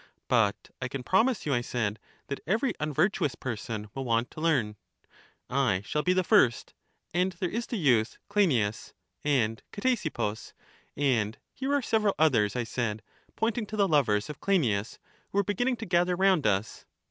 [0.27, 4.41] But I can promise you, I said, that every unvir tuous person will want to
[4.41, 4.75] learn.
[5.47, 6.73] I shall be the first;
[7.13, 8.93] and there is the youth Cleinias,
[9.23, 10.53] and Ctesippus:
[10.97, 13.03] and here are several others, I said,
[13.35, 14.97] pointing to the lovers of Cleinias,
[15.29, 16.87] who were beginning to gather round us.